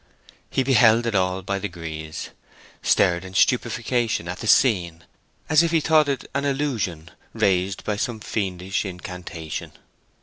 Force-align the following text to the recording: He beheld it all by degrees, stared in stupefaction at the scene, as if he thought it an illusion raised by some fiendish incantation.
He 0.49 0.63
beheld 0.63 1.05
it 1.05 1.13
all 1.13 1.43
by 1.43 1.59
degrees, 1.59 2.31
stared 2.81 3.23
in 3.23 3.35
stupefaction 3.35 4.27
at 4.27 4.39
the 4.39 4.47
scene, 4.47 5.03
as 5.47 5.61
if 5.61 5.69
he 5.69 5.79
thought 5.79 6.09
it 6.09 6.25
an 6.33 6.43
illusion 6.43 7.11
raised 7.35 7.83
by 7.83 7.97
some 7.97 8.19
fiendish 8.19 8.83
incantation. 8.83 9.73